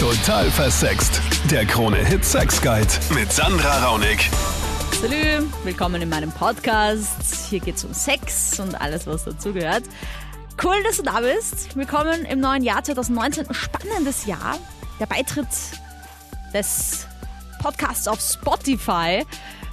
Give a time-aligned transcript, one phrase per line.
[0.00, 1.20] Total versext.
[1.50, 4.30] Der Krone-Hit Sex Guide mit Sandra Raunig.
[4.98, 7.48] Salü, willkommen in meinem Podcast.
[7.50, 9.82] Hier geht's um Sex und alles, was dazugehört.
[10.64, 11.76] Cool, dass du da bist.
[11.76, 13.48] Willkommen im neuen Jahr 2019.
[13.48, 14.58] Ein spannendes Jahr.
[14.98, 15.48] Der Beitritt
[16.54, 17.06] des
[17.60, 19.26] Podcasts auf Spotify.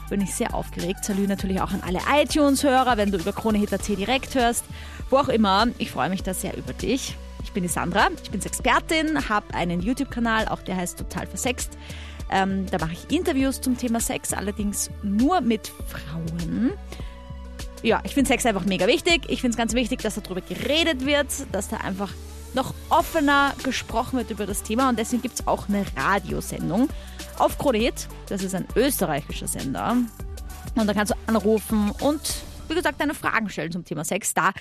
[0.09, 1.05] Bin ich sehr aufgeregt.
[1.05, 4.65] Salü natürlich auch an alle iTunes-Hörer, wenn du über Krone Hit direkt hörst.
[5.09, 5.67] Wo auch immer.
[5.77, 7.15] Ich freue mich da sehr über dich.
[7.47, 11.77] Ich bin die Sandra, ich bin Expertin, habe einen YouTube-Kanal, auch der heißt Total Versext.
[12.29, 16.73] Ähm, da mache ich Interviews zum Thema Sex, allerdings nur mit Frauen.
[17.83, 19.21] Ja, ich finde Sex einfach mega wichtig.
[19.29, 22.11] Ich finde es ganz wichtig, dass darüber geredet wird, dass da einfach
[22.53, 24.89] noch offener gesprochen wird über das Thema.
[24.89, 26.89] Und deswegen gibt es auch eine Radiosendung
[27.39, 28.09] auf Kronet.
[28.27, 29.95] Das ist ein österreichischer Sender.
[30.75, 32.21] Und da kannst du anrufen und,
[32.67, 34.33] wie gesagt, deine Fragen stellen zum Thema Sex.
[34.33, 34.51] Da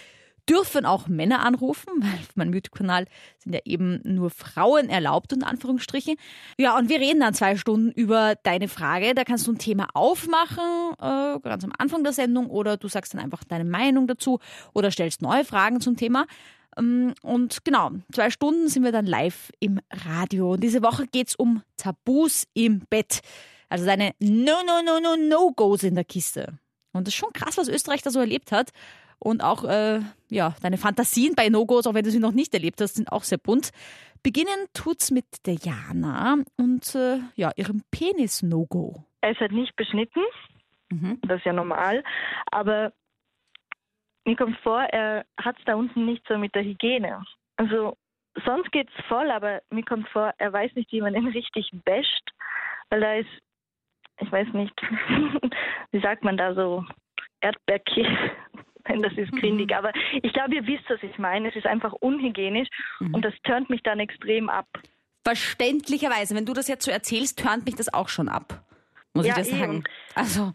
[0.49, 3.07] dürfen auch Männer anrufen, weil auf meinem YouTube-Kanal
[3.39, 6.17] sind ja eben nur Frauen erlaubt, unter Anführungsstrichen.
[6.59, 9.15] Ja, und wir reden dann zwei Stunden über deine Frage.
[9.15, 13.15] Da kannst du ein Thema aufmachen, äh, ganz am Anfang der Sendung, oder du sagst
[13.15, 14.39] dann einfach deine Meinung dazu
[14.75, 16.27] oder stellst neue Fragen zum Thema.
[16.77, 20.53] Ähm, und genau, zwei Stunden sind wir dann live im Radio.
[20.53, 23.21] Und diese Woche geht's um Tabus im Bett.
[23.69, 26.59] Also deine No, No, No, No, No-Gos in der Kiste.
[26.93, 28.71] Und das ist schon krass, was Österreich da so erlebt hat.
[29.19, 30.01] Und auch äh,
[30.31, 33.23] ja, deine Fantasien bei No-Gos, auch wenn du sie noch nicht erlebt hast, sind auch
[33.25, 33.71] sehr bunt.
[34.23, 39.05] Beginnen tut's mit der Jana und äh, ja, ihrem Penis-No-Go.
[39.21, 40.21] Er ist halt nicht beschnitten,
[40.89, 41.19] Mhm.
[41.23, 42.05] das ist ja normal,
[42.53, 42.93] aber
[44.25, 47.25] mir kommt vor, er hat es da unten nicht so mit der Hygiene.
[47.57, 47.97] Also
[48.45, 52.31] sonst geht's voll, aber mir kommt vor, er weiß nicht, wie man ihn richtig wäscht,
[52.91, 53.29] weil da ist,
[54.21, 54.75] ich weiß nicht,
[55.91, 56.85] wie sagt man da so,
[57.41, 58.31] Erdbeerkäse.
[58.89, 59.93] Nein, das ist grindig, aber
[60.23, 61.49] ich glaube, ihr wisst, was ich meine.
[61.49, 62.69] Es ist einfach unhygienisch
[63.01, 64.67] und das turnt mich dann extrem ab.
[65.25, 68.65] Verständlicherweise, wenn du das jetzt so erzählst, turnt mich das auch schon ab.
[69.13, 69.63] Muss Ja, ich sagen.
[69.77, 69.85] eben.
[70.15, 70.53] Also,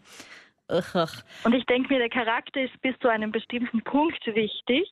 [0.70, 1.22] ugh, ugh.
[1.44, 4.90] Und ich denke mir, der Charakter ist bis zu einem bestimmten Punkt wichtig.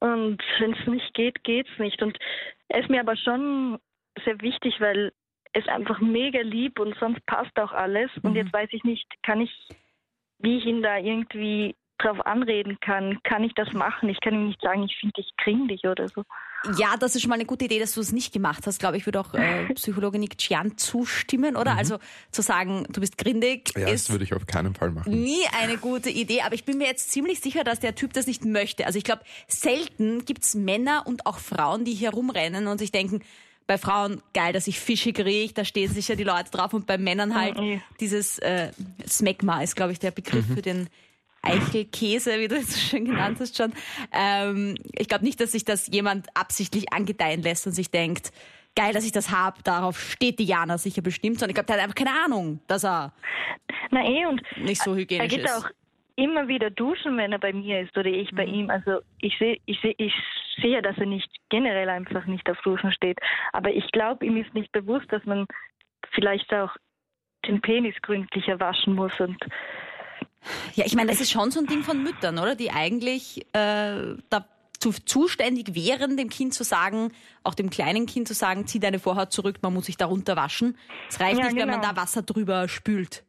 [0.00, 2.02] Und wenn es nicht geht, geht's nicht.
[2.02, 2.18] Und
[2.68, 3.78] er ist mir aber schon
[4.24, 5.12] sehr wichtig, weil
[5.52, 8.10] es einfach mega lieb und sonst passt auch alles.
[8.22, 9.52] Und jetzt weiß ich nicht, kann ich,
[10.38, 14.08] wie ich ihn da irgendwie drauf anreden kann, kann ich das machen?
[14.08, 16.24] Ich kann ihm nicht sagen, ich finde dich kringlich oder so.
[16.78, 18.78] Ja, das ist schon mal eine gute Idee, dass du es nicht gemacht hast.
[18.78, 21.76] Glaube ich, würde auch äh, Psychologe Nick Chian zustimmen, oder?
[21.76, 21.98] Also
[22.30, 25.10] zu sagen, du bist grindig, Ja, ist das würde ich auf keinen Fall machen.
[25.12, 26.42] nie eine gute Idee.
[26.42, 28.86] Aber ich bin mir jetzt ziemlich sicher, dass der Typ das nicht möchte.
[28.86, 33.22] Also ich glaube, selten gibt's Männer und auch Frauen, die hier rumrennen und sich denken,
[33.66, 36.98] bei Frauen geil, dass ich Fische kriege, da stehen sicher die Leute drauf und bei
[36.98, 37.80] Männern halt Mhm.
[38.00, 38.70] dieses äh,
[39.08, 40.88] Smegma ist, glaube ich, der Begriff für den
[41.42, 43.72] Eichelkäse, wie du es so schön genannt hast schon.
[44.12, 48.32] Ähm, ich glaube nicht, dass sich das jemand absichtlich angedeihen lässt und sich denkt,
[48.74, 51.76] geil, dass ich das hab, darauf steht die Jana sicher bestimmt, sondern ich glaube, der
[51.76, 53.12] hat einfach keine Ahnung, dass er
[53.90, 55.52] Na eh, und nicht so er hygienisch geht ist.
[55.52, 55.68] auch
[56.16, 58.70] immer wieder duschen, wenn er bei mir ist oder ich bei ihm.
[58.70, 60.14] Also ich sehe, ich sehe, ich
[60.60, 63.18] sehe, dass er nicht generell einfach nicht auf Duschen steht.
[63.52, 65.46] Aber ich glaube, ihm ist nicht bewusst, dass man
[66.12, 66.76] vielleicht auch
[67.46, 69.38] den Penis gründlicher waschen muss und
[70.74, 72.54] Ja, ich meine, das ist schon so ein Ding von Müttern, oder?
[72.54, 77.12] Die eigentlich äh, dazu zuständig wären, dem Kind zu sagen,
[77.44, 80.76] auch dem kleinen Kind zu sagen, zieh deine Vorhaut zurück, man muss sich darunter waschen.
[81.08, 81.92] Es reicht Ja, nicht, wenn man genau.
[81.94, 83.24] da Wasser drüber spült.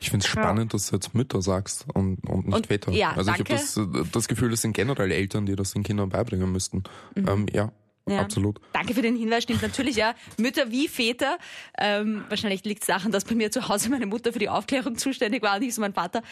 [0.00, 2.92] Ich finde es spannend, dass du jetzt Mütter sagst und, und nicht Und- Väter.
[2.92, 3.52] ja, also ich habe danke.
[3.54, 6.84] das, äh, das Gefühl, das sind generell Eltern, die das den Kindern beibringen müssten.
[7.16, 7.70] Ähm, ja, Mhm.
[8.10, 8.20] Ja.
[8.20, 8.60] absolut.
[8.72, 10.14] Danke für den Hinweis, stimmt natürlich, ja.
[10.38, 11.38] Mütter wie Väter.
[11.78, 14.96] Ähm, wahrscheinlich liegt es daran, dass bei mir zu Hause meine Mutter für die Aufklärung
[14.96, 16.22] zuständig war und nicht so mein Vater.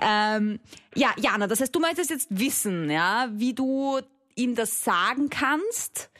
[0.00, 0.60] Ähm,
[0.94, 4.00] ja, Jana, das heißt, du möchtest jetzt wissen, ja, wie du
[4.34, 6.10] ihm das sagen kannst,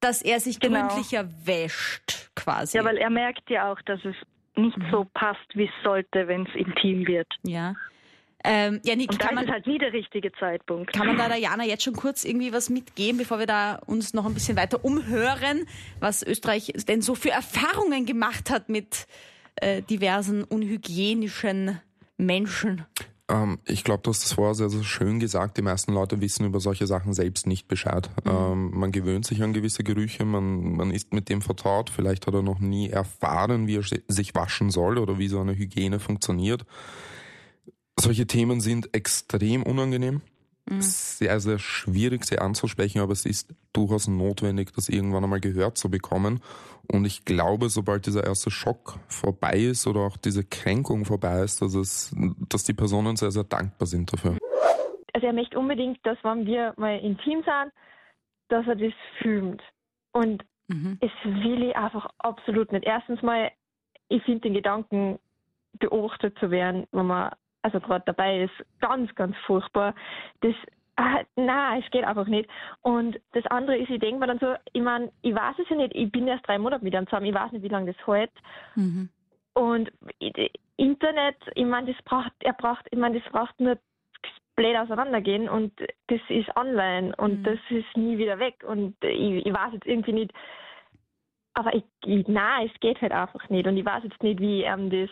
[0.00, 0.80] dass er sich Genau.
[0.88, 2.76] gründlicher wäscht, quasi.
[2.76, 4.14] ja, weil er merkt ja auch, dass es
[4.56, 7.28] nicht so passt, wie es sollte, wenn es intim wird.
[7.42, 7.74] ja.
[8.46, 10.92] Ähm, ja, Nick, Und da kann ist man, es halt nie der richtige Zeitpunkt.
[10.92, 14.12] kann man da der Jana jetzt schon kurz irgendwie was mitgeben, bevor wir da uns
[14.12, 15.66] noch ein bisschen weiter umhören,
[16.00, 19.06] was Österreich denn so für Erfahrungen gemacht hat mit
[19.56, 21.80] äh, diversen unhygienischen
[22.18, 22.84] Menschen?
[23.30, 25.56] Ähm, ich glaube, du hast das vorher sehr, sehr schön gesagt.
[25.56, 28.10] Die meisten Leute wissen über solche Sachen selbst nicht Bescheid.
[28.26, 31.88] Ähm, man gewöhnt sich an gewisse Gerüche, man, man ist mit dem vertraut.
[31.88, 35.40] Vielleicht hat er noch nie erfahren, wie er si- sich waschen soll oder wie so
[35.40, 36.66] eine Hygiene funktioniert.
[37.98, 40.22] Solche Themen sind extrem unangenehm.
[40.78, 45.90] Sehr, sehr schwierig, sie anzusprechen, aber es ist durchaus notwendig, das irgendwann einmal gehört zu
[45.90, 46.40] bekommen.
[46.90, 51.60] Und ich glaube, sobald dieser erste Schock vorbei ist oder auch diese Kränkung vorbei ist,
[51.60, 52.16] dass, es,
[52.48, 54.38] dass die Personen sehr, sehr dankbar sind dafür.
[55.12, 57.72] also er möchte unbedingt, dass wenn wir mal intim sind,
[58.48, 59.62] dass er das filmt.
[60.12, 60.98] Und Mhm.
[61.00, 62.86] Das will ich einfach absolut nicht.
[62.86, 63.50] Erstens mal,
[64.08, 65.18] ich finde den Gedanken,
[65.78, 67.32] beobachtet zu werden, wenn man
[67.64, 69.94] also gerade dabei ist, ganz, ganz furchtbar.
[70.40, 70.54] Das
[70.96, 72.48] Ah, nein, es geht einfach nicht.
[72.82, 75.74] Und das andere ist, ich denke mir dann so, ich meine, ich weiß es ja
[75.74, 78.06] nicht, ich bin erst drei Monate mit ihm zusammen, ich weiß nicht, wie lange das
[78.06, 78.30] hält.
[78.76, 79.08] Mhm.
[79.54, 79.90] Und
[80.76, 83.76] Internet, ich meine, das braucht, er braucht, ich meine, das braucht nur
[84.54, 85.72] blöd auseinandergehen und
[86.06, 87.42] das ist online und mhm.
[87.42, 90.32] das ist nie wieder weg und ich, ich weiß jetzt irgendwie nicht,
[91.54, 94.62] aber ich, ich, nein, es geht halt einfach nicht und ich weiß jetzt nicht, wie
[94.62, 95.10] er das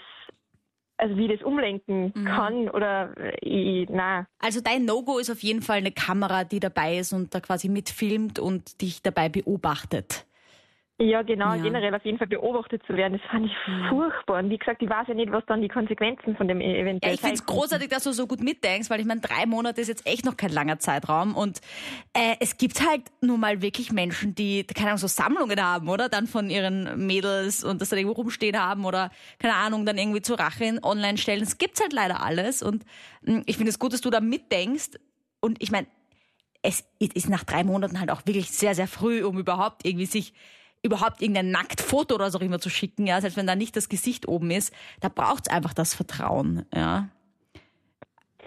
[1.02, 2.25] also wie das umlenken mhm.
[2.25, 4.26] kann oder ich, na.
[4.38, 7.69] Also dein No-Go ist auf jeden Fall eine Kamera, die dabei ist und da quasi
[7.69, 10.26] mitfilmt und dich dabei beobachtet.
[11.02, 11.62] Ja, genau, ja.
[11.62, 13.88] generell auf jeden Fall beobachtet zu werden, das fand ich mhm.
[13.88, 14.38] furchtbar.
[14.38, 17.04] Und wie gesagt, ich weiß ja nicht, was dann die Konsequenzen von dem Event sind.
[17.04, 19.81] Ja, ich finde es großartig, dass du so gut mitdenkst, weil ich meine, drei Monate
[19.81, 21.34] ist jetzt echt noch kein langer Zeitraum.
[21.34, 21.60] Und
[22.12, 26.08] äh, es gibt halt nun mal wirklich Menschen, die, keine Ahnung, so Sammlungen haben, oder?
[26.08, 29.10] Dann von ihren Mädels und das dann irgendwo rumstehen haben oder,
[29.40, 31.43] keine Ahnung, dann irgendwie zur Rache online stellen.
[31.43, 32.62] Es gibt's halt leider alles.
[32.62, 32.84] Und
[33.22, 34.90] mh, hm, ich finde es gut, dass du da mitdenkst.
[35.40, 35.88] Und ich meine,
[36.62, 40.32] es ist nach drei Monaten halt auch wirklich sehr, sehr früh, um überhaupt irgendwie sich
[40.82, 44.26] überhaupt irgendein Nacktfoto oder so immer zu schicken, ja, selbst wenn da nicht das Gesicht
[44.26, 47.08] oben ist, da braucht es einfach das Vertrauen, ja.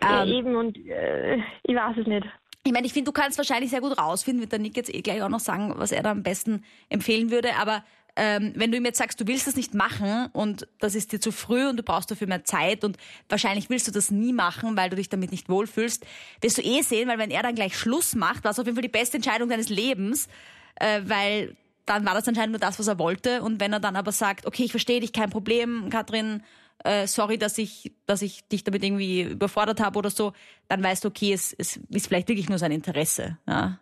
[0.02, 2.26] ja ähm, eben und äh, ich weiß es nicht.
[2.64, 5.02] Ich meine, ich finde, du kannst wahrscheinlich sehr gut rausfinden, wird der Nick jetzt eh
[5.02, 7.84] gleich auch noch sagen, was er da am besten empfehlen würde, aber
[8.18, 11.20] ähm, wenn du ihm jetzt sagst, du willst das nicht machen und das ist dir
[11.20, 12.98] zu früh und du brauchst dafür mehr Zeit und
[13.28, 16.06] wahrscheinlich willst du das nie machen, weil du dich damit nicht wohlfühlst,
[16.42, 18.76] wirst du eh sehen, weil wenn er dann gleich Schluss macht, war es auf jeden
[18.76, 20.30] Fall die beste Entscheidung deines Lebens,
[20.76, 23.42] äh, weil dann war das anscheinend nur das, was er wollte.
[23.42, 26.44] Und wenn er dann aber sagt, okay, ich verstehe dich, kein Problem, Katrin,
[26.84, 30.34] äh, sorry, dass ich, dass ich dich damit irgendwie überfordert habe oder so,
[30.68, 33.38] dann weißt du, okay, es, es ist vielleicht wirklich nur sein Interesse.
[33.48, 33.80] Ja?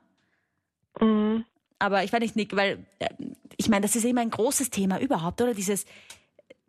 [1.00, 1.46] Mhm.
[1.80, 3.10] Aber ich weiß nicht, Nick, weil äh,
[3.58, 5.54] ich meine, das ist immer ein großes Thema überhaupt, oder?
[5.54, 5.86] Dieses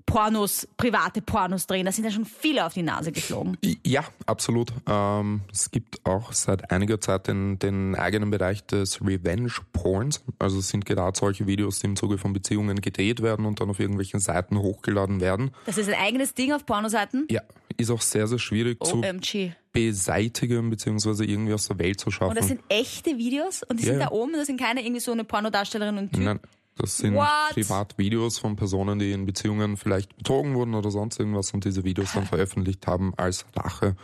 [0.06, 1.86] Pornos, private Pornos drehen.
[1.86, 3.56] Da sind ja schon viele auf die Nase geflogen.
[3.84, 4.72] Ja, absolut.
[4.88, 10.22] Ähm, es gibt auch seit einiger Zeit den, den eigenen Bereich des Revenge Porns.
[10.38, 13.70] Also es sind gerade solche Videos, die im Zuge von Beziehungen gedreht werden und dann
[13.70, 15.50] auf irgendwelchen Seiten hochgeladen werden.
[15.66, 17.26] Das ist ein eigenes Ding auf Pornoseiten?
[17.30, 17.42] Ja,
[17.76, 19.22] ist auch sehr, sehr schwierig OMG.
[19.22, 22.30] zu beseitigen beziehungsweise irgendwie aus der Welt zu schaffen.
[22.30, 25.00] Und das sind echte Videos und die ja, sind da oben, das sind keine irgendwie
[25.00, 26.22] so eine Pornodarstellerin und Typ.
[26.22, 26.40] Nein.
[26.76, 27.28] Das sind What?
[27.52, 32.12] Privatvideos von Personen, die in Beziehungen vielleicht betrogen wurden oder sonst irgendwas und diese Videos
[32.14, 33.96] dann veröffentlicht haben als Rache.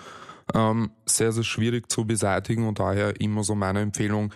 [0.54, 4.32] Ähm, sehr, sehr schwierig zu beseitigen und daher immer so meine Empfehlung,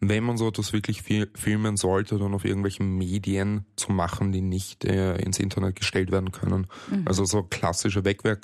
[0.00, 4.84] wenn man so etwas wirklich filmen sollte, dann auf irgendwelchen Medien zu machen, die nicht
[4.84, 6.66] äh, ins Internet gestellt werden können.
[6.90, 7.02] Mhm.
[7.04, 8.40] Also so klassische Wegwerf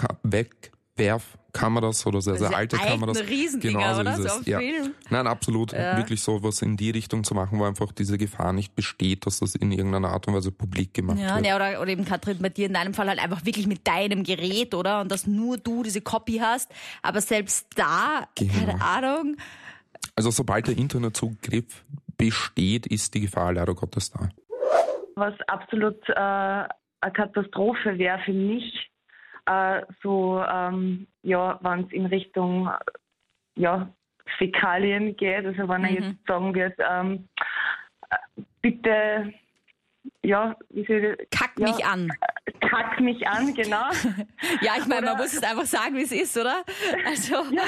[0.99, 3.23] Wegwerfkameras oder sehr, sehr alte Kameras.
[3.61, 4.12] Genau so oder?
[4.12, 4.45] ist es.
[4.45, 4.61] So ja.
[5.11, 5.73] Nein, absolut.
[5.73, 5.97] Ja.
[5.97, 9.41] Wirklich so was in die Richtung zu machen, wo einfach diese Gefahr nicht besteht, dass
[9.41, 11.47] das in irgendeiner Art und Weise publik gemacht ja, wird.
[11.47, 14.25] Ja, oder, oder eben Katrin, bei dir in deinem Fall halt einfach wirklich mit deinem
[14.25, 15.00] Gerät, oder?
[15.00, 16.71] Und dass nur du diese Copy hast.
[17.03, 18.53] Aber selbst da, genau.
[18.53, 19.37] keine Ahnung.
[20.17, 21.85] Also sobald der Internetzugriff
[22.17, 24.29] besteht, ist die Gefahr leider Gottes da.
[25.15, 26.12] Was absolut äh,
[27.00, 28.91] eine Katastrophe wäre für mich,
[29.49, 32.71] äh, so, ähm, ja, wenn es in Richtung
[33.56, 33.89] ja,
[34.37, 35.87] Fäkalien geht, also wenn mhm.
[35.87, 37.29] er jetzt sagen wird, ähm,
[38.61, 39.33] bitte,
[40.23, 42.11] ja, wie soll ich, ja, mich an.
[42.61, 43.91] Kack mich an, genau.
[44.61, 46.65] ja, ich meine, man muss es einfach sagen, wie es ist, oder?
[47.07, 47.35] Also.
[47.50, 47.62] Ja,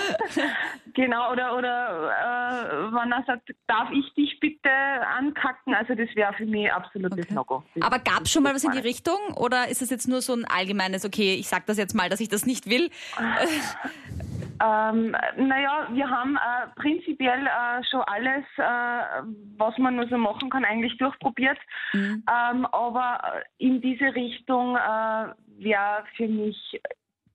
[0.94, 4.70] genau, oder, oder äh, wenn er sagt, darf ich dich bitte
[5.18, 5.74] ankacken?
[5.74, 7.34] Also das wäre für mich absolutes okay.
[7.34, 7.62] No-Go.
[7.80, 10.34] Aber gab es schon mal was in die Richtung oder ist es jetzt nur so
[10.34, 12.90] ein allgemeines, okay, ich sag das jetzt mal, dass ich das nicht will?
[14.62, 19.22] Ähm, naja, wir haben äh, prinzipiell äh, schon alles, äh,
[19.56, 21.58] was man nur so machen kann, eigentlich durchprobiert.
[21.94, 22.22] Mhm.
[22.28, 26.80] Ähm, aber in diese Richtung äh, wäre für mich,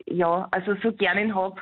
[0.05, 1.60] ja, also so gerne ich habe.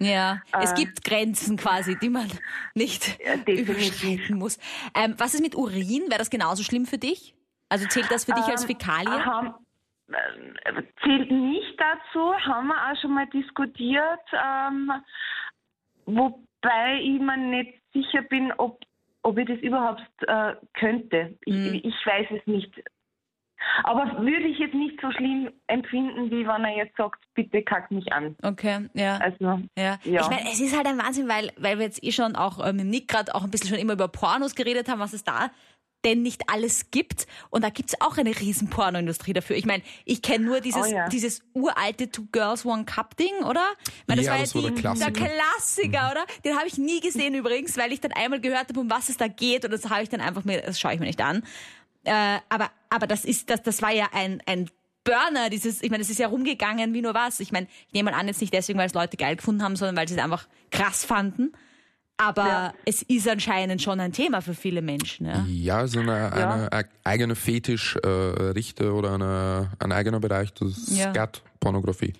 [0.00, 2.30] Ja, es äh, gibt Grenzen quasi, die man
[2.74, 4.58] nicht überschreiten muss.
[4.94, 6.04] Ähm, was ist mit Urin?
[6.08, 7.34] Wäre das genauso schlimm für dich?
[7.68, 9.24] Also zählt das für dich als ähm, Fäkalie?
[9.24, 9.52] Haben, äh,
[11.02, 14.92] zählt nicht dazu, haben wir auch schon mal diskutiert, ähm,
[16.06, 18.80] wobei ich mir nicht sicher bin, ob,
[19.22, 21.36] ob ich das überhaupt äh, könnte.
[21.44, 21.80] Ich, mhm.
[21.82, 22.70] ich weiß es nicht.
[23.82, 27.90] Aber würde ich jetzt nicht so schlimm empfinden, wie wenn er jetzt sagt, bitte kack
[27.90, 28.36] mich an.
[28.42, 29.16] Okay, ja.
[29.18, 29.98] Also, ja.
[30.04, 30.20] ja.
[30.20, 32.72] Ich meine, es ist halt ein Wahnsinn, weil, weil wir jetzt eh schon auch äh,
[32.72, 35.50] mit Nick gerade auch ein bisschen schon immer über Pornos geredet haben, was es da
[36.04, 37.26] denn nicht alles gibt.
[37.50, 39.56] Und da gibt's auch eine riesen Pornoindustrie dafür.
[39.56, 41.08] Ich meine, ich kenne nur dieses, oh ja.
[41.08, 43.64] dieses uralte Two Girls One Cup Ding, oder?
[44.06, 46.10] Weil das ja, war das ja war die, der Klassiker, der Klassiker mhm.
[46.10, 46.26] oder?
[46.44, 49.16] Den habe ich nie gesehen übrigens, weil ich dann einmal gehört habe, um was es
[49.16, 49.64] da geht.
[49.64, 51.42] Und das habe ich dann einfach mir, das schaue ich mir nicht an.
[52.04, 54.68] Äh, aber, aber das ist, das, das war ja ein, ein
[55.04, 57.40] Burner, dieses, ich meine, es ist ja rumgegangen wie nur was.
[57.40, 59.76] Ich meine, ich nehme mal an, jetzt nicht deswegen, weil es Leute geil gefunden haben,
[59.76, 61.52] sondern weil sie es einfach krass fanden.
[62.16, 62.74] Aber Ja.
[62.84, 65.26] es ist anscheinend schon ein Thema für viele Menschen.
[65.26, 65.44] Ja?
[65.48, 71.10] Ja, also eine, eine e- eigene Fetischrichte oder eine, ein eigener Bereich, das ist Ja.
[71.10, 72.12] Skat-Pornografie.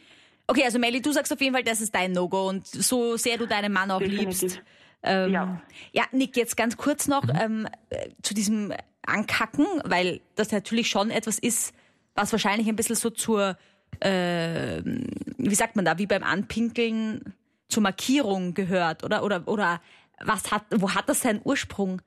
[0.47, 3.39] Okay, also Melly, du sagst auf jeden Fall, das ist dein No-Go und so sehr
[3.39, 4.43] du deinen Mann auch Definitiv.
[4.43, 4.63] liebst.
[5.03, 5.63] Ähm, Ja.
[5.93, 8.73] ja, Nick, jetzt ganz kurz noch ähm, äh, zu diesem
[9.07, 11.73] Ankacken, weil das natürlich schon etwas ist,
[12.15, 13.57] was wahrscheinlich ein bisschen so zur,
[14.01, 14.83] äh,
[15.39, 17.35] wie sagt man da, wie beim Anpinkeln
[17.75, 19.25] zur Markierung gehört, oder?
[19.25, 19.81] Oder, oder
[20.25, 22.01] was hat, wo hat das seinen Ursprung?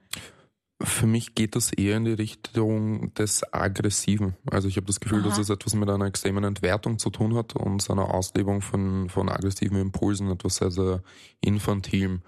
[0.82, 4.36] Für mich geht das eher in die Richtung des Aggressiven.
[4.50, 5.42] Also ich habe das Gefühl, dass Aha.
[5.42, 9.78] es etwas mit einer extremen Entwertung zu tun hat und seiner Auslebung von, von aggressiven
[9.82, 11.02] Impulsen, etwas sehr, sehr
[11.42, 12.22] Infantilem.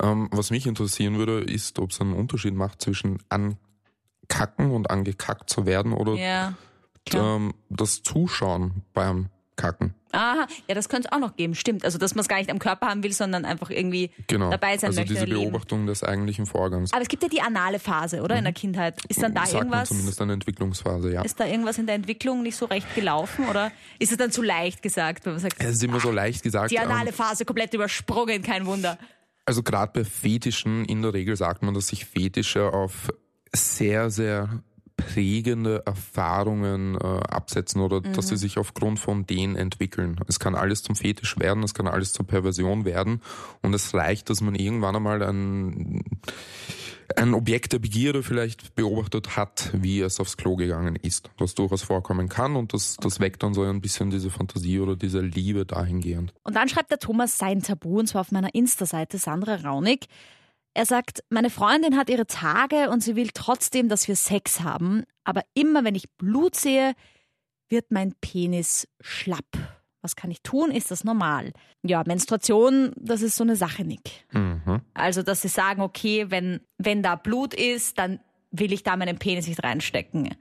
[0.00, 5.48] Ähm, was mich interessieren würde, ist, ob es einen Unterschied macht zwischen ankacken und angekackt
[5.48, 6.54] zu werden oder Ja.
[7.14, 9.94] ähm, das Zuschauen beim Kacken.
[10.16, 11.84] Aha, ja, das könnte es auch noch geben, stimmt.
[11.84, 14.50] Also, dass man es gar nicht am Körper haben will, sondern einfach irgendwie Genau.
[14.50, 15.14] dabei sein also möchte.
[15.14, 15.50] diese erleben.
[15.52, 16.92] Beobachtung des eigentlichen Vorgangs.
[16.92, 18.36] Aber es gibt ja die anale Phase, oder?
[18.36, 19.04] In der Kindheit.
[19.08, 21.22] Ist dann da Sagt man irgendwas, zumindest eine Entwicklungsphase, ja.
[21.22, 23.48] ist da irgendwas in der Entwicklung nicht so recht gelaufen?
[23.48, 26.42] Oder ist es dann zu leicht gesagt, wenn man sagt, Es ist immer so leicht
[26.42, 26.70] gesagt.
[26.70, 28.98] die ähm, anale Phase komplett übersprungen, kein Wunder.
[29.44, 33.10] Also gerade bei Fetischen, in der Regel sagt man, dass sich Fetische auf
[33.54, 34.62] sehr, sehr
[34.96, 40.18] prägende Erfahrungen äh, absetzen oder dass sie sich aufgrund von denen entwickeln.
[40.26, 43.20] Es kann alles zum Fetisch werden, es kann alles zur Perversion werden
[43.62, 46.02] und es reicht, dass man irgendwann einmal ein,
[47.14, 51.82] ein Objekt der Begierde vielleicht beobachtet hat, wie es aufs Klo gegangen ist, was durchaus
[51.82, 55.66] vorkommen kann und das, das weckt dann so ein bisschen diese Fantasie oder diese Liebe
[55.66, 56.32] dahingehend.
[56.42, 60.08] Und dann schreibt der Thomas sein Tabu, und zwar auf meiner Insta-Seite Sandra Raunig.
[60.76, 65.04] Er sagt, meine Freundin hat ihre Tage und sie will trotzdem, dass wir Sex haben,
[65.24, 66.92] aber immer wenn ich Blut sehe,
[67.70, 69.46] wird mein Penis schlapp.
[70.02, 70.70] Was kann ich tun?
[70.70, 71.54] Ist das normal?
[71.82, 74.26] Ja, Menstruation, das ist so eine Sache, Nick.
[74.32, 74.82] Mhm.
[74.92, 79.18] Also, dass sie sagen, okay, wenn, wenn da Blut ist, dann will ich da meinen
[79.18, 80.34] Penis nicht reinstecken.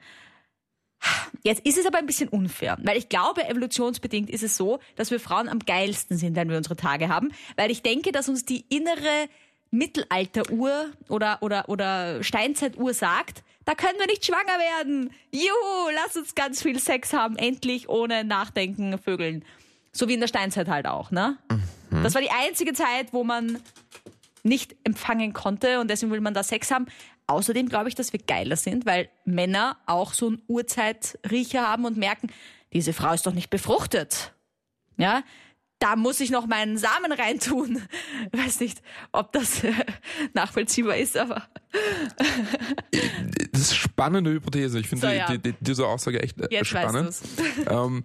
[1.44, 5.12] Jetzt ist es aber ein bisschen unfair, weil ich glaube, evolutionsbedingt ist es so, dass
[5.12, 8.44] wir Frauen am geilsten sind, wenn wir unsere Tage haben, weil ich denke, dass uns
[8.44, 9.30] die innere
[9.78, 15.12] Mittelalteruhr oder, oder, oder Steinzeituhr sagt, da können wir nicht schwanger werden.
[15.32, 19.44] Juhu, lass uns ganz viel Sex haben, endlich ohne Nachdenken vögeln.
[19.92, 21.38] So wie in der Steinzeit halt auch, ne?
[22.04, 23.60] Das war die einzige Zeit, wo man
[24.44, 26.88] nicht empfangen konnte und deswegen will man da Sex haben.
[27.28, 31.98] Außerdem glaube ich, dass wir geiler sind, weil Männer auch so einen Urzeitriecher haben und
[31.98, 32.32] merken,
[32.74, 34.34] diese Frau ist doch nicht befruchtet.
[34.98, 35.24] Ja,
[35.80, 37.82] da muss ich noch meinen Samen reintun.
[38.32, 39.74] Weiß nicht, ob das äh,
[40.34, 41.44] nachvollziehbar ist, aber
[43.52, 44.80] Das ist eine spannende Hypothese.
[44.80, 45.28] Ich finde So, die, ja.
[45.32, 47.08] die, die, diese Aussage echt äh, jetzt weißt spannend.
[47.08, 47.22] du's.
[47.68, 48.04] Ähm,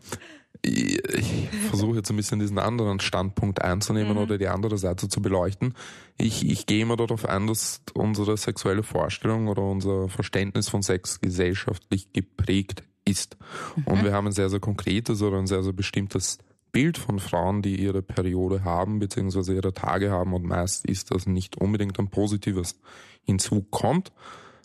[0.62, 4.18] ich ich versuche jetzt ein bisschen diesen anderen Standpunkt einzunehmen Mhm.
[4.18, 5.74] oder die andere Seite zu beleuchten.
[6.18, 11.20] Ich, ich gehe immer darauf ein, dass unsere sexuelle Vorstellung oder unser Verständnis von Sex
[11.20, 13.38] gesellschaftlich geprägt ist.
[13.76, 13.84] Mhm.
[13.84, 16.38] Und wir haben ein sehr, sehr konkretes oder ein sehr, sehr bestimmtes
[16.72, 21.26] Bild von Frauen, die ihre Periode haben, beziehungsweise ihre Tage haben und meist ist das
[21.26, 22.80] nicht unbedingt ein positives.
[23.24, 24.12] Hinzu kommt,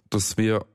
[0.10, 0.66] dass wir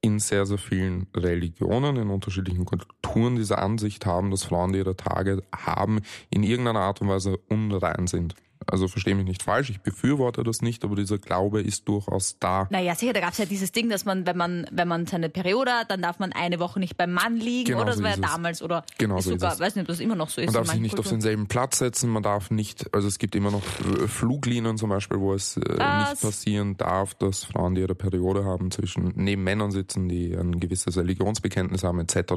[0.00, 4.96] in sehr, sehr vielen Religionen, in unterschiedlichen Kulturen diese Ansicht haben, dass Frauen, die ihre
[4.96, 8.34] Tage haben, in irgendeiner Art und Weise unrein sind.
[8.70, 12.66] Also verstehe mich nicht falsch, ich befürworte das nicht, aber dieser Glaube ist durchaus da.
[12.70, 15.28] Naja, sicher, da gab es ja dieses Ding, dass man, wenn man, wenn man seine
[15.28, 17.90] Periode hat, dann darf man eine Woche nicht beim Mann liegen, Genau oder?
[17.90, 19.60] Das so war ja ist damals, oder Genau ist so ist sogar, es.
[19.60, 20.46] weiß nicht, ob das immer noch so ist.
[20.46, 21.20] Man darf sich nicht auf Kulturen.
[21.20, 23.62] denselben Platz setzen, man darf nicht, also es gibt immer noch
[24.08, 28.70] Fluglinien zum Beispiel, wo es äh, nicht passieren darf, dass Frauen, die ihre Periode haben,
[28.70, 32.32] zwischen neben Männern sitzen, die ein gewisses Religionsbekenntnis haben, etc.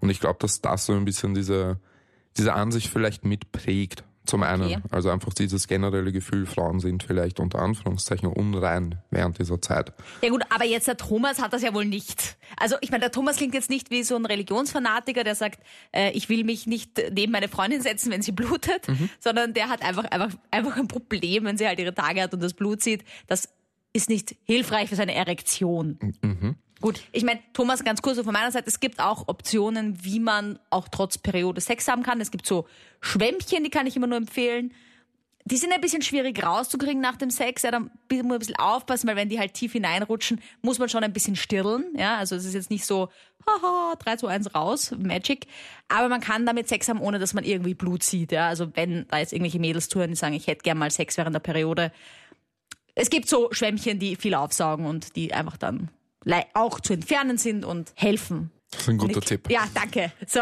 [0.00, 1.78] Und ich glaube, dass das so ein bisschen diese,
[2.36, 4.04] diese Ansicht vielleicht mitprägt.
[4.26, 4.78] Zum einen, Okay.
[4.90, 9.92] also einfach dieses generelle Gefühl, Frauen sind vielleicht unter Anführungszeichen unrein während dieser Zeit.
[10.22, 12.36] Ja gut, aber jetzt der Thomas hat das ja wohl nicht.
[12.56, 15.60] Also ich meine, der Thomas klingt jetzt nicht wie so ein Religionsfanatiker, der sagt,
[15.92, 19.08] äh, ich will mich nicht neben meine Freundin setzen, wenn sie blutet, Mhm.
[19.20, 22.42] sondern der hat einfach, einfach, einfach ein Problem, wenn sie halt ihre Tage hat und
[22.42, 23.04] das Blut sieht.
[23.26, 23.48] Das
[23.92, 25.98] ist nicht hilfreich für seine Erektion.
[26.22, 26.56] Mhm.
[26.80, 30.18] Gut, ich meine, Thomas, ganz kurz so von meiner Seite, es gibt auch Optionen, wie
[30.18, 32.20] man auch trotz Periode Sex haben kann.
[32.20, 32.66] Es gibt so
[33.02, 34.72] Schwämmchen, die kann ich immer nur empfehlen.
[35.44, 37.62] Die sind ein bisschen schwierig rauszukriegen nach dem Sex.
[37.62, 40.88] Ja, da muss man ein bisschen aufpassen, weil wenn die halt tief hineinrutschen, muss man
[40.88, 41.84] schon ein bisschen stirren.
[41.96, 43.08] Ja, also es ist jetzt nicht so,
[43.46, 45.46] haha, 3, 2, 1 raus, Magic.
[45.88, 48.32] Aber man kann damit Sex haben, ohne dass man irgendwie Blut sieht.
[48.32, 51.18] Ja, also wenn da jetzt irgendwelche Mädels touren, die sagen, ich hätte gern mal Sex
[51.18, 51.92] während der Periode.
[52.94, 55.90] Es gibt so Schwämmchen, die viel aufsaugen und die einfach dann
[56.54, 58.50] auch zu entfernen sind und helfen.
[58.72, 59.26] Das ist ein guter Nick.
[59.26, 59.50] Tipp.
[59.50, 60.12] Ja, danke.
[60.28, 60.40] So.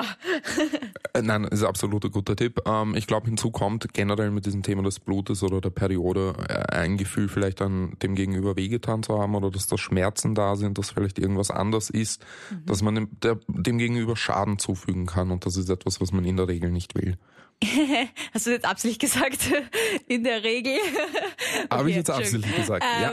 [1.15, 2.61] Äh, Nein, ist absolut ein guter Tipp.
[2.67, 6.75] Ähm, ich glaube, hinzu kommt generell mit diesem Thema des Blutes oder der Periode äh,
[6.77, 10.77] ein Gefühl vielleicht an dem Gegenüber wehgetan zu haben oder dass da Schmerzen da sind,
[10.77, 12.23] dass vielleicht irgendwas anders ist,
[12.67, 16.27] dass man dem, der, dem Gegenüber Schaden zufügen kann und das ist etwas, was man
[16.27, 17.17] in der Regel nicht will.
[18.35, 19.51] Hast du jetzt absichtlich gesagt?
[20.07, 20.75] In der Regel.
[21.71, 22.85] Habe ich Okay, jetzt absolut gesagt.
[23.03, 23.13] ja.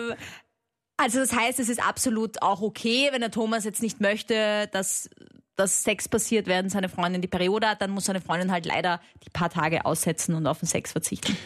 [0.97, 5.09] Also das heißt, es ist absolut auch okay, wenn der Thomas jetzt nicht möchte, dass,
[5.55, 9.01] dass Sex passiert, während seine Freundin die Periode hat, dann muss seine Freundin halt leider
[9.25, 11.37] die paar Tage aussetzen und auf den Sex verzichten.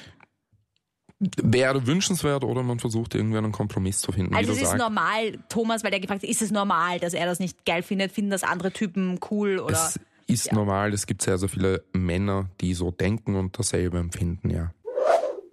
[1.19, 4.35] Wäre wünschenswert oder man versucht irgendwie einen Kompromiss zu finden.
[4.35, 4.81] Also es ist sagst.
[4.81, 8.11] normal, Thomas, weil der gefragt hat, ist es normal, dass er das nicht geil findet,
[8.11, 9.73] finden das andere Typen cool oder...
[9.73, 14.51] Es ist normal, es gibt sehr, sehr viele Männer, die so denken und dasselbe empfinden,
[14.51, 14.71] ja.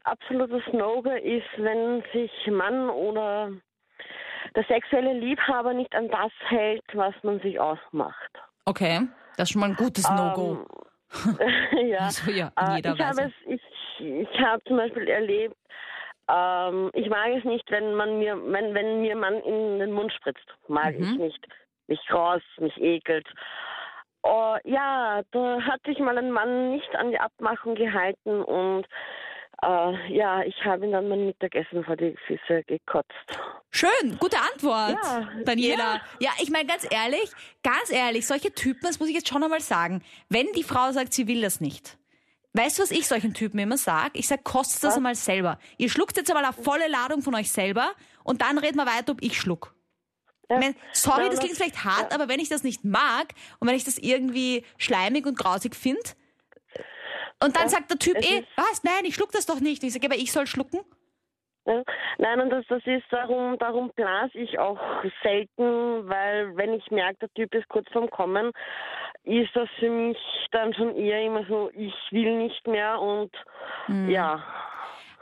[0.05, 3.51] absolutes No-Go ist, wenn sich Mann oder
[4.57, 8.31] der sexuelle Liebhaber nicht an das hält, was man sich ausmacht.
[8.65, 9.03] Okay,
[9.37, 10.65] das ist schon mal ein gutes No-Go.
[11.87, 11.99] ja.
[12.01, 15.55] Also ja, in Äh, jeder ich habe es, ich, ich habe zum Beispiel erlebt,
[16.29, 20.13] ähm, ich mag es nicht, wenn man mir, wenn, wenn mir man in den Mund
[20.13, 20.47] spritzt.
[20.67, 21.05] Mag Mhm.
[21.05, 21.47] ich nicht.
[21.87, 23.29] Mich raus, mich ekelt.
[24.25, 28.85] Oh, ja, da hat sich mal ein Mann nicht an die Abmachung gehalten und
[29.63, 33.13] äh, ja, ich habe ihm dann mein Mittagessen vor die Füße gekotzt.
[33.71, 36.01] Schön, gute Antwort, Ja, Daniela.
[36.21, 37.31] Ja, ich meine ganz ehrlich,
[37.63, 41.13] ganz ehrlich, solche Typen, das muss ich jetzt schon einmal sagen, wenn die Frau sagt,
[41.15, 41.99] sie will das nicht.
[42.55, 44.13] Weißt du, was ich solchen Typen immer sage?
[44.15, 45.59] Ich sage, kostet das einmal selber.
[45.77, 47.91] Ihr schluckt jetzt einmal eine volle Ladung von euch selber
[48.25, 49.75] und dann reden wir weiter, ob ich schluck.
[50.49, 50.57] Ja.
[50.59, 53.35] Ich mein, sorry, Ja, das das- klingt vielleicht hart, aber wenn ich das nicht mag
[53.59, 56.01] und wenn ich das irgendwie schleimig und grausig finde,
[57.43, 59.83] und dann sagt der Typ eh, was, nein, ich schluck das doch nicht.
[59.85, 60.81] Ich sage, aber ich soll schlucken.
[61.67, 61.83] Ja.
[62.19, 64.79] Nein, und das, das ist darum, darum blase ich auch
[65.23, 68.53] selten, weil wenn ich merke, der Typ ist kurz vorm Kommen,
[69.25, 70.17] ist das für mich
[70.53, 73.33] dann schon eher immer so, ich will nicht mehr und
[74.09, 74.43] ja.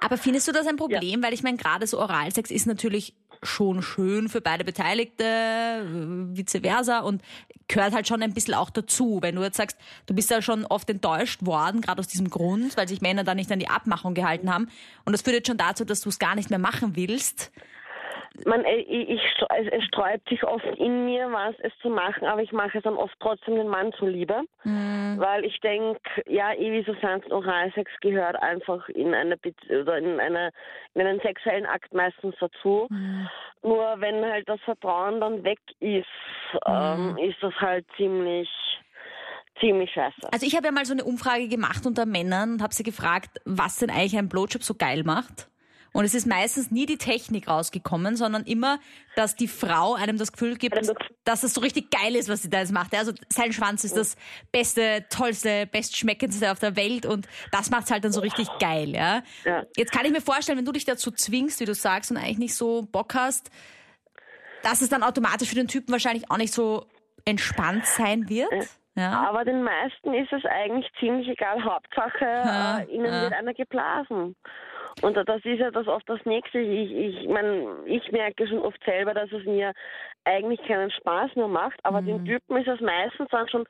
[0.01, 1.23] Aber findest du das ein Problem?
[1.23, 6.61] Weil ich meine, gerade so Oralsex ist natürlich schon schön für beide Beteiligte, äh, vice
[6.63, 7.23] versa und
[7.69, 9.19] gehört halt schon ein bisschen auch dazu.
[9.23, 9.77] Wenn du jetzt sagst,
[10.07, 13.35] du bist ja schon oft enttäuscht worden, gerade aus diesem Grund, weil sich Männer da
[13.35, 14.69] nicht an die Abmachung gehalten haben.
[15.05, 17.51] Und das führt jetzt schon dazu, dass du es gar nicht mehr machen willst.
[18.45, 22.43] Man, äh, ich, ich, es, sträubt sich oft in mir, was es zu machen, aber
[22.43, 26.85] ich mache es dann oft trotzdem den Mann zuliebe, weil ich denke, ja, eh wie
[26.85, 29.37] so sanft Oralsex gehört einfach in eine
[29.71, 30.51] oder in eine
[30.95, 32.89] in einen sexuellen Akt meistens dazu.
[33.63, 36.07] Nur wenn halt das Vertrauen dann weg ist,
[36.67, 38.49] ähm, ist das halt ziemlich
[39.61, 40.33] ziemlich scheiße.
[40.33, 43.41] Also ich habe ja mal so eine Umfrage gemacht unter Männern und habe sie gefragt,
[43.45, 45.49] was denn eigentlich ein Blowjob so geil macht.
[45.95, 48.81] Und es ist meistens nie die Technik rausgekommen, sondern immer,
[49.15, 50.93] dass die Frau einem das Gefühl gibt, das-
[51.25, 52.93] dass es so richtig geil ist, was sie da jetzt macht.
[52.95, 54.17] Also sein Schwanz ist das
[54.51, 59.23] beste, tollste, bestschmeckendste auf der Welt und das macht's halt dann so richtig geil, ja.
[59.45, 59.63] Ja.
[59.77, 62.39] Jetzt kann ich mir vorstellen, wenn du dich dazu zwingst, wie du sagst, und eigentlich
[62.39, 63.51] nicht so Bock hast,
[64.65, 66.87] dass es dann automatisch für den Typen wahrscheinlich auch nicht so
[67.25, 68.53] entspannt sein wird.
[68.97, 69.29] Ja.
[69.29, 71.63] Aber den meisten ist es eigentlich ziemlich egal.
[71.65, 73.23] Hauptsache, Ja, äh, ihnen ja.
[73.23, 74.37] wird einer geblasen.
[75.03, 76.59] Und das ist ja das oft das Nächste.
[76.59, 79.73] Ich, ich, mein, ich merke schon oft selber, dass es mir
[80.25, 81.79] eigentlich keinen Spaß mehr macht.
[81.83, 82.07] Aber Mhm.
[82.07, 83.65] den Typen ist es meistens dann schon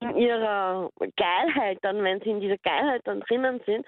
[0.00, 3.84] in ihrer Geilheit, dann, wenn sie in dieser Geilheit dann drinnen sind,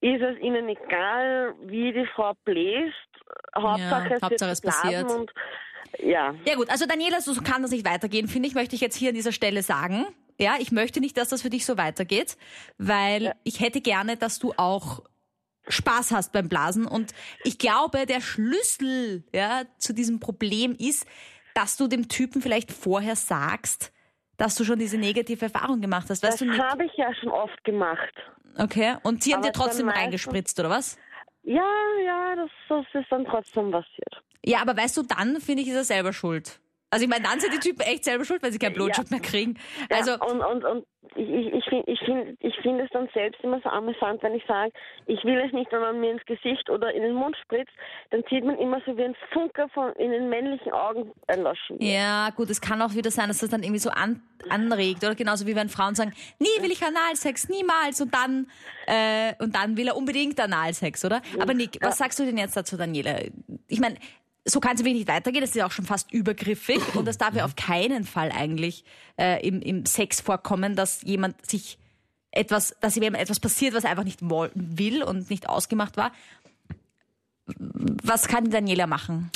[0.00, 2.96] ist es ihnen egal, wie die Frau bläst.
[3.56, 5.08] Hauptsache, es Hauptsache, es passiert.
[5.10, 5.30] Und,
[6.00, 6.34] ja.
[6.44, 9.10] Ja gut, also Daniela, so kann das nicht weitergehen, finde ich, möchte ich jetzt hier
[9.10, 10.06] an dieser Stelle sagen.
[10.38, 12.36] Ja, ich möchte nicht, dass das für dich so weitergeht,
[12.78, 15.00] weil ich hätte gerne, dass du auch
[15.68, 17.12] Spaß hast beim Blasen und
[17.44, 21.06] ich glaube, der Schlüssel ja, zu diesem Problem ist,
[21.54, 23.92] dass du dem Typen vielleicht vorher sagst,
[24.36, 26.22] dass du schon diese negative Erfahrung gemacht hast.
[26.22, 28.12] Weißt Das habe ich ja schon oft gemacht.
[28.58, 30.98] Okay, und sie haben dir trotzdem reingespritzt, oder was?
[31.42, 31.68] Ja,
[32.04, 34.22] ja, das, das ist dann trotzdem passiert.
[34.44, 36.60] Ja, aber weißt du, dann finde ich, ist er selber schuld.
[36.90, 39.20] Also ich meine, dann sind die Typen echt selber schuld, weil sie keinen Blowjob mehr
[39.20, 39.58] kriegen.
[39.88, 43.08] Also ja, und, und, und ich, ich, ich finde ich find, ich find es dann
[43.14, 44.72] selbst immer so amüsant, wenn ich sage,
[45.06, 47.72] ich will es nicht, wenn man mir ins Gesicht oder in den Mund spritzt,
[48.10, 51.76] dann sieht man immer so wie ein Funke von in den männlichen Augen erloschen.
[51.80, 55.14] Ja, gut, es kann auch wieder sein, dass das dann irgendwie so an, anregt, oder?
[55.14, 58.46] Genauso wie wenn Frauen sagen, nie will ich Analsex, niemals, und dann,
[58.86, 61.22] äh, und dann will er unbedingt Analsex, oder?
[61.40, 63.20] Aber Nick, was sagst du denn jetzt dazu, Daniela?
[63.68, 63.96] Ich meine,
[64.44, 67.18] so kann es wirklich nicht weitergehen, das ist ja auch schon fast übergriffig und das
[67.18, 68.84] darf ja auf keinen Fall eigentlich
[69.16, 71.78] äh, im, im Sex vorkommen, dass jemand sich
[72.32, 76.12] etwas, dass jemandem etwas passiert, was er einfach nicht will und nicht ausgemacht war.
[77.46, 79.30] Was kann Daniela machen?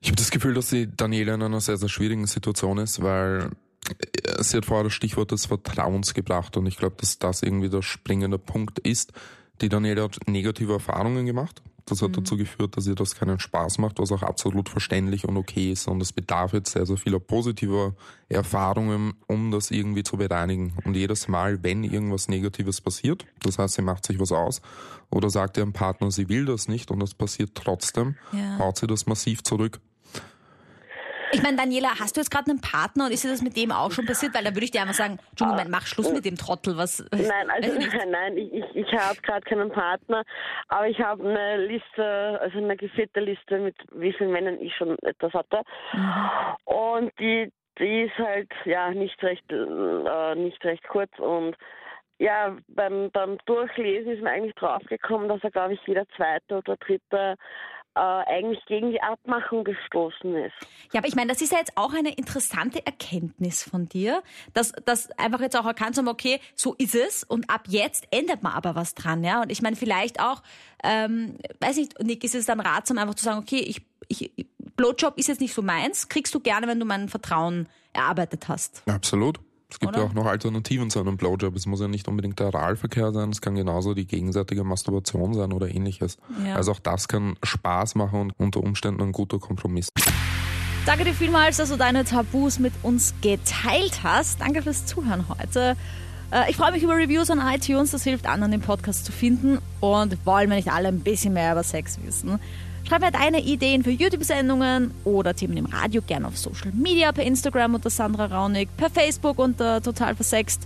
[0.00, 3.50] Ich habe das Gefühl, dass die Daniela in einer sehr, sehr schwierigen Situation ist, weil
[3.88, 7.68] äh, sie hat vorher das Stichwort des Vertrauens gebracht und ich glaube, dass das irgendwie
[7.68, 9.12] der springende Punkt ist.
[9.60, 11.62] Die Daniela hat negative Erfahrungen gemacht.
[11.86, 12.14] Das hat mhm.
[12.14, 15.86] dazu geführt, dass ihr das keinen Spaß macht, was auch absolut verständlich und okay ist.
[15.86, 17.94] Und es bedarf jetzt sehr, sehr vieler positiver
[18.28, 20.74] Erfahrungen, um das irgendwie zu bereinigen.
[20.84, 24.62] Und jedes Mal, wenn irgendwas Negatives passiert, das heißt, sie macht sich was aus
[25.10, 28.58] oder sagt ihrem Partner, sie will das nicht und das passiert trotzdem, ja.
[28.58, 29.80] haut sie das massiv zurück.
[31.34, 33.72] Ich meine, Daniela, hast du jetzt gerade einen Partner und ist dir das mit dem
[33.72, 34.34] auch schon passiert?
[34.34, 36.76] Weil da würde ich dir einfach sagen, Entschuldigung, mach Schluss mit dem Trottel.
[36.76, 40.22] Was, nein, also nein, nein, ich, ich, ich habe gerade keinen Partner,
[40.68, 44.96] aber ich habe eine Liste, also eine geführte Liste mit wie vielen Männern ich schon
[45.02, 45.62] etwas hatte.
[45.92, 46.30] Mhm.
[46.66, 51.56] Und die, die ist halt ja nicht recht, äh, nicht recht kurz und
[52.18, 56.76] ja, beim, beim Durchlesen ist mir eigentlich draufgekommen, dass er, glaube ich, jeder zweite oder
[56.76, 57.34] dritte
[57.94, 60.54] äh, eigentlich gegen die Abmachung gestoßen ist.
[60.92, 64.72] Ja, aber ich meine, das ist ja jetzt auch eine interessante Erkenntnis von dir, dass
[64.84, 68.52] das einfach jetzt auch erkannt haben, okay, so ist es und ab jetzt ändert man
[68.52, 69.42] aber was dran, ja.
[69.42, 70.42] Und ich meine, vielleicht auch,
[70.82, 75.18] ähm, weiß nicht, Nick, ist es dann ratsam, einfach zu sagen, okay, ich, ich, Blowjob
[75.18, 78.82] ist jetzt nicht so meins, kriegst du gerne, wenn du mein Vertrauen erarbeitet hast.
[78.88, 79.38] Absolut.
[79.74, 80.04] Es gibt Oder?
[80.04, 81.56] ja auch noch Alternativen zu einem Blowjob.
[81.56, 85.52] Es muss ja nicht unbedingt der Oralverkehr sein, es kann genauso die gegenseitige Masturbation sein
[85.52, 86.16] oder ähnliches.
[86.46, 86.54] Ja.
[86.54, 89.88] Also auch das kann Spaß machen und unter Umständen ein guter Kompromiss.
[90.86, 94.40] Danke dir vielmals, dass du deine Tabus mit uns geteilt hast.
[94.40, 95.76] Danke fürs Zuhören heute.
[96.30, 99.58] Äh, ich freue mich über Reviews an iTunes, das hilft anderen, den Podcast zu finden.
[99.80, 102.38] Und wollen wir nicht alle ein bisschen mehr über Sex wissen?
[102.86, 107.24] Schreib mir deine Ideen für YouTube-Sendungen oder Themen im Radio gerne auf Social Media, per
[107.24, 110.62] Instagram unter Sandra Raunig, per Facebook unter Total Versext.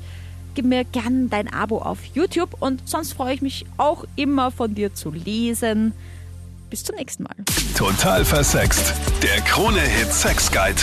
[0.54, 4.74] Gib mir gerne dein Abo auf YouTube und sonst freue ich mich auch immer von
[4.74, 5.92] dir zu lesen.
[6.70, 7.36] Bis zum nächsten Mal.
[7.76, 8.92] Total versext.
[9.22, 10.82] Der Krone-Hit Sex Guide.